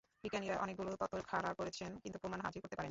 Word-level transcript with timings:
বিজ্ঞানীরা 0.23 0.55
অনেকগুলো 0.63 0.89
তত্ত্ব 1.01 1.23
খাড়া 1.31 1.51
করেছেন, 1.59 1.91
কিন্তু 2.03 2.17
প্রমাণ 2.21 2.39
হাজির 2.45 2.59
করতে 2.61 2.67
পারেননি। 2.71 2.79